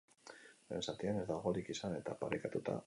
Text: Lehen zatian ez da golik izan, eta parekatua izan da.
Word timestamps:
Lehen 0.69 0.81
zatian 0.87 1.21
ez 1.21 1.27
da 1.31 1.39
golik 1.45 1.71
izan, 1.77 1.99
eta 2.01 2.19
parekatua 2.25 2.65
izan 2.67 2.73
da. 2.75 2.79